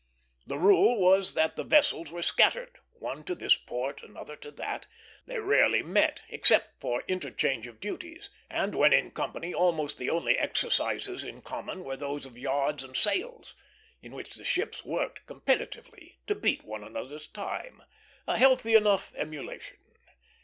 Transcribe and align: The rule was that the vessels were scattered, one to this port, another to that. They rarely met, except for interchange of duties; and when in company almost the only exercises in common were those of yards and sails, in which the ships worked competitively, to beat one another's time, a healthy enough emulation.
The 0.47 0.57
rule 0.57 0.99
was 0.99 1.35
that 1.35 1.55
the 1.55 1.63
vessels 1.63 2.11
were 2.11 2.23
scattered, 2.23 2.79
one 2.93 3.23
to 3.25 3.35
this 3.35 3.55
port, 3.55 4.01
another 4.01 4.35
to 4.37 4.49
that. 4.49 4.87
They 5.27 5.37
rarely 5.39 5.83
met, 5.83 6.23
except 6.27 6.81
for 6.81 7.03
interchange 7.07 7.67
of 7.67 7.79
duties; 7.79 8.31
and 8.49 8.73
when 8.73 8.93
in 8.93 9.11
company 9.11 9.53
almost 9.53 9.99
the 9.99 10.09
only 10.09 10.39
exercises 10.39 11.23
in 11.23 11.43
common 11.43 11.83
were 11.83 11.97
those 11.97 12.25
of 12.25 12.35
yards 12.35 12.83
and 12.83 12.97
sails, 12.97 13.53
in 14.01 14.13
which 14.13 14.33
the 14.33 14.43
ships 14.43 14.83
worked 14.83 15.27
competitively, 15.27 16.15
to 16.25 16.33
beat 16.33 16.63
one 16.65 16.83
another's 16.83 17.27
time, 17.27 17.83
a 18.25 18.37
healthy 18.39 18.73
enough 18.73 19.13
emulation. 19.15 19.77